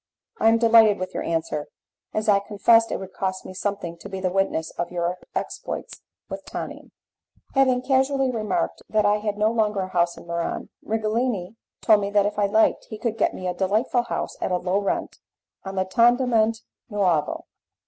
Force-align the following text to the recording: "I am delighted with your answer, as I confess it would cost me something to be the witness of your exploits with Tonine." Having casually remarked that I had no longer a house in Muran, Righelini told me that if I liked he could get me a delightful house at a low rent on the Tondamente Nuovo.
"I 0.39 0.49
am 0.49 0.57
delighted 0.57 0.97
with 0.97 1.13
your 1.13 1.21
answer, 1.21 1.67
as 2.11 2.27
I 2.27 2.39
confess 2.39 2.89
it 2.89 2.97
would 2.97 3.13
cost 3.13 3.45
me 3.45 3.53
something 3.53 3.97
to 3.99 4.09
be 4.09 4.19
the 4.19 4.31
witness 4.31 4.71
of 4.71 4.89
your 4.91 5.19
exploits 5.35 6.01
with 6.27 6.43
Tonine." 6.43 6.89
Having 7.53 7.83
casually 7.83 8.31
remarked 8.31 8.81
that 8.89 9.05
I 9.05 9.17
had 9.17 9.37
no 9.37 9.51
longer 9.51 9.81
a 9.81 9.89
house 9.89 10.17
in 10.17 10.25
Muran, 10.25 10.69
Righelini 10.83 11.55
told 11.81 12.01
me 12.01 12.09
that 12.09 12.25
if 12.25 12.39
I 12.39 12.47
liked 12.47 12.85
he 12.85 12.97
could 12.97 13.15
get 13.15 13.35
me 13.35 13.45
a 13.45 13.53
delightful 13.53 14.01
house 14.01 14.35
at 14.41 14.51
a 14.51 14.57
low 14.57 14.79
rent 14.79 15.19
on 15.63 15.75
the 15.75 15.85
Tondamente 15.85 16.61
Nuovo. 16.89 17.45